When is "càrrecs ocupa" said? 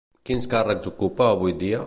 0.53-1.29